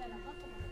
Gracias. 0.00 0.69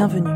Bienvenus. 0.00 0.32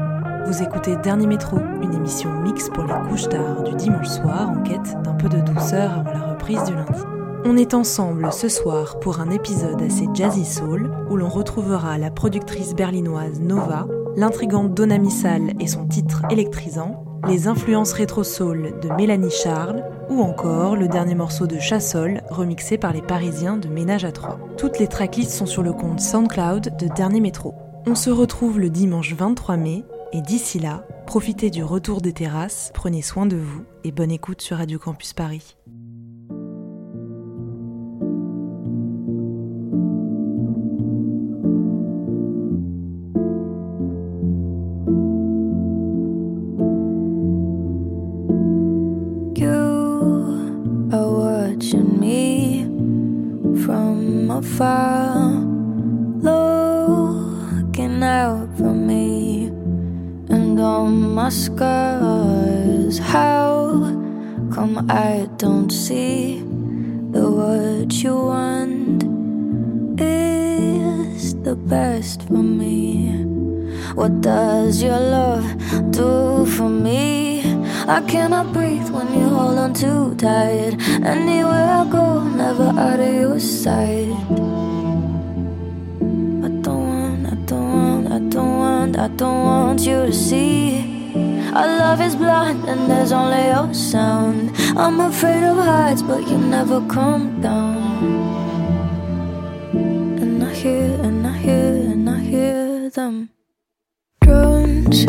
Vous 0.47 0.63
écoutez 0.63 0.95
Dernier 0.97 1.27
Métro, 1.27 1.57
une 1.81 1.95
émission 1.95 2.31
mixte 2.43 2.71
pour 2.75 2.85
les 2.85 3.09
couches 3.09 3.31
tard 3.31 3.63
du 3.63 3.75
dimanche 3.75 4.09
soir 4.09 4.51
en 4.51 4.63
quête 4.63 5.03
d'un 5.03 5.15
peu 5.15 5.27
de 5.27 5.41
douceur 5.41 6.01
avant 6.01 6.13
la 6.13 6.33
reprise 6.33 6.63
du 6.65 6.75
lundi. 6.75 7.01
On 7.47 7.57
est 7.57 7.73
ensemble 7.73 8.31
ce 8.31 8.51
soir 8.51 9.01
pour 9.01 9.21
un 9.21 9.31
épisode 9.31 9.81
assez 9.81 10.07
jazzy 10.13 10.45
soul 10.45 10.93
où 11.09 11.17
l'on 11.17 11.31
retrouvera 11.31 11.97
la 11.97 12.11
productrice 12.11 12.75
berlinoise 12.75 13.41
Nova, 13.41 13.87
l'intrigante 14.17 14.75
Donna 14.75 14.99
Missal 14.99 15.55
et 15.59 15.67
son 15.67 15.87
titre 15.87 16.21
électrisant, 16.29 17.03
les 17.27 17.49
influences 17.49 17.95
rétro-soul 17.95 18.75
de 18.83 18.91
Mélanie 18.91 19.31
Charles 19.31 19.83
ou 20.11 20.21
encore 20.21 20.77
le 20.77 20.89
dernier 20.89 21.15
morceau 21.15 21.47
de 21.47 21.59
Chassol 21.59 22.21
remixé 22.29 22.77
par 22.77 22.93
les 22.93 23.01
Parisiens 23.01 23.57
de 23.57 23.69
Ménage 23.69 24.05
à 24.05 24.13
Trois. 24.13 24.39
Toutes 24.59 24.79
les 24.79 24.89
tracklists 24.89 25.31
sont 25.31 25.47
sur 25.47 25.63
le 25.63 25.73
compte 25.73 26.01
SoundCloud 26.01 26.77
de 26.77 26.87
Dernier 26.89 27.21
Métro. 27.21 27.55
On 27.87 27.95
se 27.95 28.09
retrouve 28.09 28.59
le 28.59 28.71
dimanche 28.71 29.13
23 29.13 29.59
mai 29.59 29.85
et 30.13 30.23
d'ici 30.23 30.59
là, 30.59 30.87
profitez 31.07 31.51
du 31.51 31.63
retour 31.63 32.01
des 32.01 32.15
terrasses, 32.15 32.71
prenez 32.73 33.03
soin 33.03 33.27
de 33.27 33.37
vous 33.37 33.65
et 33.85 33.93
bonne 33.93 34.11
écoute 34.11 34.41
sur 34.41 34.57
Radio 34.57 34.79
Campus 34.79 35.13
Paris. 35.13 35.55
Out 58.05 58.49
for 58.57 58.75
me 58.75 59.47
and 60.29 60.61
all 60.61 60.87
my 60.87 61.29
scars. 61.31 62.99
How 62.99 63.81
come 64.55 64.87
I 64.91 65.29
don't 65.39 65.71
see 65.71 66.41
that 67.13 67.29
what 67.29 67.93
you 68.03 68.15
want 68.15 69.03
is 70.01 71.35
the 71.43 71.57
best 71.57 72.23
for 72.29 72.43
me? 72.43 73.25
What 73.95 74.21
does 74.21 74.83
your 74.83 75.01
love 75.01 75.47
do 75.91 76.47
for 76.47 76.69
me? 76.69 77.43
I 77.87 78.01
cannot 78.03 78.53
breathe 78.53 78.91
when 78.91 79.13
you 79.13 79.29
hold 79.29 79.59
on 79.59 79.75
too 79.75 80.15
tight. 80.17 80.75
Anywhere 81.03 81.69
I 81.81 81.85
go, 81.91 82.23
never 82.25 82.69
out 82.79 83.01
of 83.01 83.15
your 83.15 83.41
sight. 83.41 84.74
I 88.15 88.21
don't 88.21 88.59
want, 88.59 88.97
I 88.97 89.09
don't 89.09 89.45
want 89.45 89.81
you 89.81 90.07
to 90.07 90.13
see. 90.13 90.79
Our 91.53 91.67
love 91.67 92.01
is 92.01 92.15
blind 92.15 92.63
and 92.69 92.89
there's 92.89 93.11
only 93.11 93.45
your 93.47 93.75
sound. 93.75 94.53
I'm 94.79 95.01
afraid 95.01 95.43
of 95.43 95.57
heights, 95.57 96.01
but 96.01 96.23
you 96.29 96.39
never 96.39 96.81
come 96.87 97.41
down. 97.41 97.75
And 100.23 100.45
I 100.45 100.55
hear, 100.55 100.95
and 101.03 101.27
I 101.27 101.37
hear, 101.37 101.75
and 101.93 102.09
I 102.09 102.19
hear 102.21 102.91
them 102.91 103.31
drones 104.21 105.07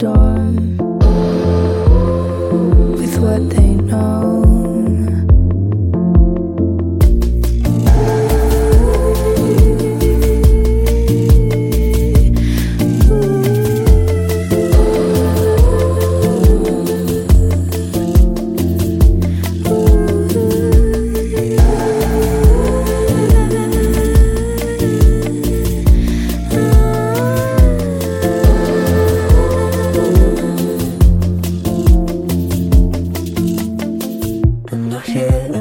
door. 0.00 0.39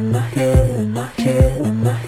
in 0.10 0.14
my 0.14 0.22
head, 0.22 0.80
in 0.80 0.92
my 0.92 1.06
head, 1.06 1.62
in 1.62 1.84
my 1.84 1.92
head. 1.92 1.99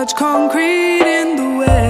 much 0.00 0.16
concrete 0.16 1.02
in 1.02 1.36
the 1.36 1.58
way. 1.58 1.89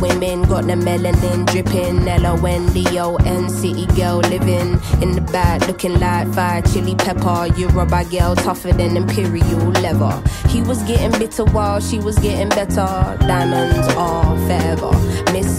Women 0.00 0.42
got 0.42 0.66
the 0.66 0.74
melanin 0.74 1.46
dripping. 1.46 2.08
L-O-N-D-O-N 2.08 3.48
city 3.48 3.86
girl 3.94 4.18
living 4.18 4.80
in 5.02 5.12
the 5.12 5.20
back 5.32 5.66
looking 5.66 5.98
like 6.00 6.26
fire 6.32 6.62
chili 6.62 6.94
pepper. 6.94 7.46
Yoruba 7.56 8.04
girl 8.10 8.34
tougher 8.34 8.72
than 8.72 8.96
imperial 8.96 9.70
leather. 9.82 10.22
He 10.48 10.62
was 10.62 10.82
getting 10.84 11.12
bitter 11.18 11.44
while 11.44 11.80
she 11.80 11.98
was 11.98 12.18
getting 12.18 12.48
better. 12.48 13.16
Diamonds 13.20 13.88
are 13.94 14.36
forever. 14.46 14.90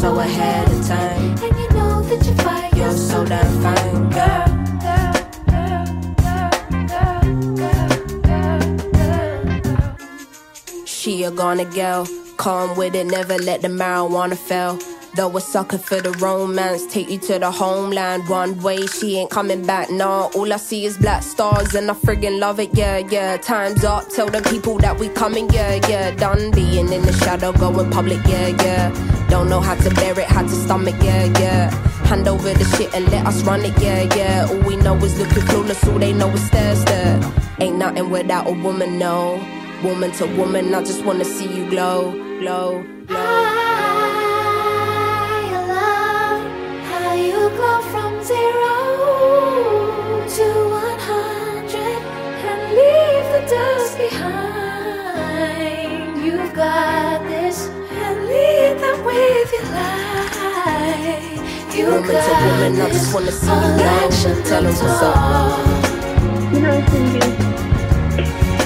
So 0.00 0.18
ahead 0.18 0.66
of 0.72 0.86
time. 0.86 1.36
and 1.44 1.58
you 1.60 1.68
know 1.76 2.00
that 2.00 2.24
you 2.26 2.34
fight. 2.36 2.72
You're 2.74 2.90
so 2.92 3.22
damn 3.26 3.62
fine, 3.62 4.10
girl. 4.10 4.46
She 10.86 11.24
a 11.24 11.30
gonna 11.30 11.66
girl, 11.66 12.06
calm 12.38 12.78
with 12.78 12.94
it, 12.94 13.06
never 13.08 13.36
let 13.36 13.60
the 13.60 13.68
marijuana 13.68 14.38
fail. 14.38 14.78
Though 15.16 15.36
a 15.36 15.40
sucker 15.40 15.76
for 15.76 16.00
the 16.00 16.12
romance, 16.12 16.86
take 16.86 17.10
you 17.10 17.18
to 17.18 17.38
the 17.38 17.50
homeland. 17.50 18.26
One 18.28 18.58
way, 18.62 18.86
she 18.86 19.18
ain't 19.18 19.30
coming 19.30 19.66
back, 19.66 19.90
nah. 19.90 20.30
All 20.34 20.50
I 20.50 20.56
see 20.56 20.86
is 20.86 20.96
black 20.96 21.22
stars, 21.22 21.74
and 21.74 21.90
I 21.90 21.94
friggin' 21.94 22.38
love 22.38 22.58
it, 22.58 22.70
yeah, 22.72 22.98
yeah. 22.98 23.36
Time's 23.36 23.84
up, 23.84 24.08
tell 24.08 24.28
the 24.28 24.40
people 24.42 24.78
that 24.78 24.98
we 24.98 25.08
coming, 25.10 25.50
yeah, 25.50 25.74
yeah. 25.88 26.12
Done 26.12 26.52
being 26.52 26.90
in 26.90 27.02
the 27.02 27.12
shadow, 27.12 27.52
going 27.52 27.90
public, 27.90 28.24
yeah, 28.26 28.48
yeah. 28.48 29.19
Don't 29.30 29.48
know 29.48 29.60
how 29.60 29.76
to 29.76 29.90
bear 29.94 30.18
it, 30.18 30.26
how 30.26 30.42
to 30.42 30.48
stomach, 30.48 30.96
yeah, 31.02 31.24
yeah. 31.38 31.70
Hand 32.10 32.26
over 32.26 32.52
the 32.52 32.64
shit 32.76 32.92
and 32.94 33.08
let 33.12 33.24
us 33.26 33.42
run 33.44 33.64
it, 33.64 33.80
yeah, 33.80 34.02
yeah. 34.16 34.48
All 34.50 34.58
we 34.68 34.76
know 34.76 34.96
is 34.96 35.16
looking 35.18 35.44
clueless, 35.44 35.86
all 35.90 35.98
they 35.98 36.12
know 36.12 36.28
is 36.30 36.44
stare, 36.46 36.74
stare. 36.74 37.20
Ain't 37.60 37.76
nothing 37.78 38.10
without 38.10 38.48
a 38.48 38.52
woman, 38.52 38.98
no. 38.98 39.40
Woman 39.84 40.10
to 40.12 40.26
woman, 40.36 40.74
I 40.74 40.82
just 40.82 41.04
wanna 41.04 41.24
see 41.24 41.46
you 41.56 41.68
glow, 41.70 42.12
glow, 42.40 42.82
glow. 43.06 43.18
I 45.52 45.58
love 45.74 46.42
how 46.90 47.14
you 47.14 47.40
go 47.64 47.72
from 47.92 48.12
zero 48.24 48.76
to 50.36 50.46
one 50.84 50.98
hundred 50.98 52.00
and 52.50 52.60
leave 52.78 53.26
the 53.34 53.42
dust 53.54 53.89
with 59.14 59.52
your 59.52 59.66
light. 59.74 61.32
You 61.74 61.86
Woman 61.86 62.02
to 62.08 62.12
got 62.12 62.42
woman, 62.44 62.80
I 62.80 62.90
just 62.90 63.14
wanna 63.14 63.32
see 63.32 63.46
you 63.46 63.52
all 63.52 63.60
glow. 63.78 64.06
action, 64.06 64.44
Tell 64.44 64.66
'em 64.66 64.74
what's 64.74 65.02
up. 65.02 65.16
You 66.52 66.60
know, 66.60 66.76
Cindy, 66.90 67.28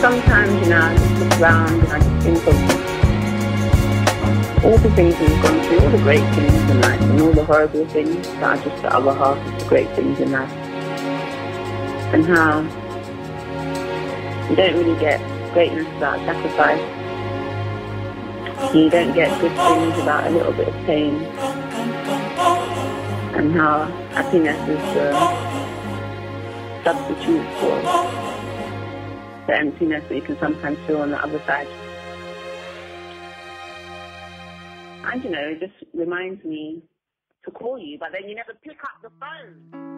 sometimes, 0.01 0.53
you 0.63 0.71
know, 0.73 0.83
I 0.83 0.97
just 0.97 1.15
look 1.21 1.41
around 1.41 1.71
and 1.83 1.93
I 1.93 1.99
just 2.01 2.17
think 2.25 2.47
of 2.49 2.57
all 4.65 4.79
the 4.79 4.91
things 4.93 5.15
we've 5.21 5.43
gone 5.43 5.61
through, 5.65 5.81
all 5.81 5.91
the 5.91 5.99
great 5.99 6.25
things 6.35 6.71
in 6.71 6.81
life, 6.81 7.01
and 7.03 7.21
all 7.23 7.33
the 7.33 7.45
horrible 7.45 7.87
things 7.89 8.27
that 8.29 8.43
are 8.43 8.57
just 8.65 8.83
the 8.83 8.95
other 8.95 9.13
half 9.15 9.37
of 9.39 9.59
the 9.61 9.67
great 9.69 9.91
things 9.97 10.21
in 10.21 10.33
life. 10.33 10.53
And 12.15 12.25
how 12.27 12.61
you 14.51 14.57
don't 14.57 14.75
really 14.77 14.99
get 15.01 15.21
greatness 15.55 15.87
without 15.95 16.19
sacrifice. 16.27 17.04
You 18.73 18.91
don't 18.91 19.15
get 19.15 19.41
good 19.41 19.53
things 19.53 19.97
without 19.97 20.27
a 20.27 20.31
little 20.31 20.53
bit 20.53 20.69
of 20.69 20.75
pain. 20.87 21.15
And 23.35 23.53
how 23.53 23.85
happiness 24.13 24.59
is 24.69 24.79
the 24.95 25.13
substitute 26.85 27.47
for 27.59 27.81
the 29.47 29.57
emptiness 29.57 30.05
that 30.09 30.15
you 30.15 30.23
can 30.23 30.39
sometimes 30.39 30.79
feel 30.87 31.03
on 31.03 31.11
the 31.11 31.23
other 31.23 31.41
side. 31.47 31.69
And 35.05 35.23
you 35.23 35.31
know, 35.31 35.41
it 35.41 35.61
just 35.61 35.75
reminds 35.93 36.45
me 36.45 36.83
to 37.45 37.51
call 37.51 37.79
you, 37.79 37.99
but 37.99 38.11
then 38.13 38.29
you 38.29 38.35
never 38.35 38.55
pick 38.63 38.83
up 38.83 39.03
the 39.03 39.11
phone. 39.21 39.94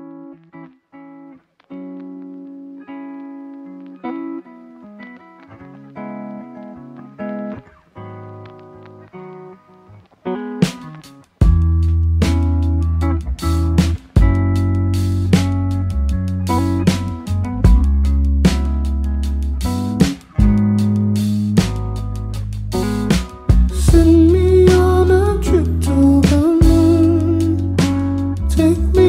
make 28.66 28.96
me. 28.96 29.05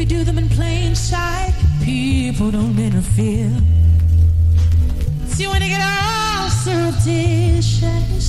we 0.00 0.06
do 0.06 0.24
them 0.24 0.38
in 0.38 0.48
plain 0.48 0.94
sight, 0.94 1.52
people 1.84 2.50
don't 2.50 2.78
interfere. 2.78 3.52
See, 5.26 5.46
when 5.46 5.60
they 5.60 5.68
get 5.68 5.82
all 5.82 6.48
surreptitious, 6.48 8.26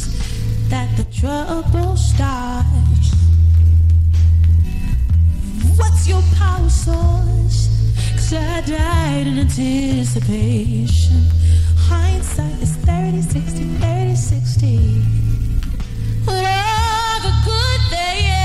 that 0.67 0.89
the 0.97 1.05
trouble 1.05 1.95
starts. 1.95 3.07
What's 5.77 6.09
your 6.09 6.21
power 6.35 6.69
source? 6.69 7.69
Cause 8.15 8.33
I 8.33 8.61
died 8.67 9.27
in 9.27 9.39
anticipation. 9.39 11.23
Hindsight 11.87 12.61
is 12.61 12.75
30, 12.83 13.21
60, 13.21 13.63
30, 13.79 14.15
60. 14.15 15.01
All 16.27 17.21
the 17.27 17.33
good 17.45 17.81
they 17.91 18.40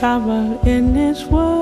trouble 0.00 0.58
in 0.66 0.94
this 0.94 1.26
world. 1.26 1.59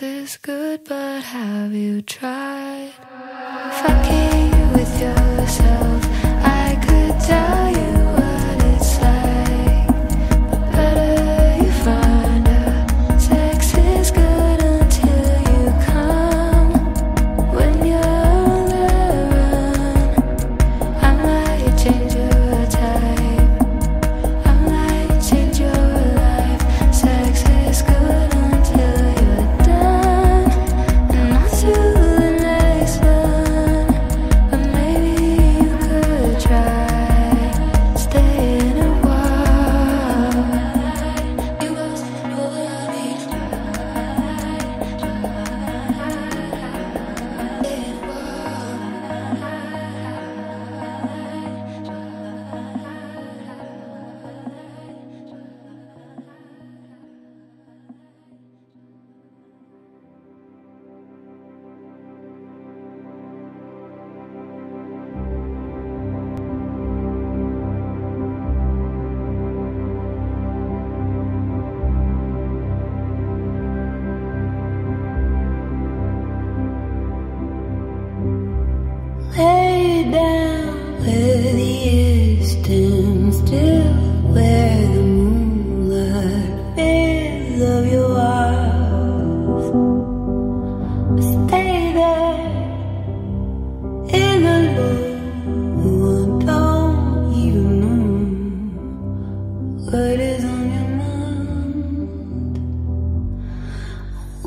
This 0.00 0.30
is 0.30 0.36
good, 0.38 0.84
but 0.88 1.22
have 1.24 1.74
you 1.74 2.00
tried 2.00 2.92
fucking 3.82 4.72
with 4.72 4.98
yourself? 4.98 6.06
I 6.42 6.78
could 6.86 7.20
tell. 7.20 7.59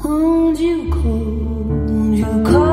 Won't 0.04 0.60
you 0.60 0.90
call? 0.90 1.02
Won't 1.02 2.18
you 2.18 2.44
call 2.44 2.73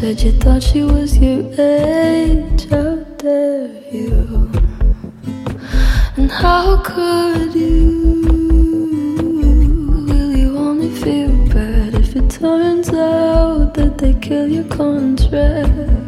said 0.00 0.20
you 0.22 0.32
thought 0.32 0.60
she 0.60 0.82
was 0.82 1.16
your 1.18 1.44
age, 1.56 2.68
how 2.68 2.96
dare 3.16 3.70
you? 3.92 4.50
And 6.16 6.30
how 6.30 6.78
could 6.82 7.54
you? 7.54 8.22
Will 10.08 10.32
you 10.36 10.58
only 10.58 10.90
feel 10.90 11.30
bad 11.54 11.94
if 11.94 12.16
it 12.16 12.28
turns 12.28 12.88
out 12.88 13.74
that 13.74 13.96
they 13.98 14.14
kill 14.14 14.48
your 14.48 14.64
contract? 14.64 16.03